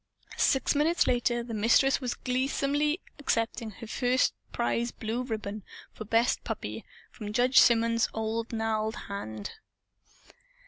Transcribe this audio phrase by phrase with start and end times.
[0.39, 5.61] Six minutes later the Mistress was gleesomely accepting the first prize blue ribbon,
[5.93, 9.51] for "best puppy," from Judge Symonds' own gnarled hand.